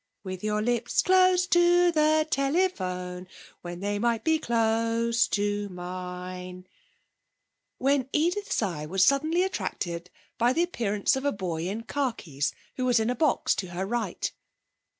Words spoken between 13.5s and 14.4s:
to her right.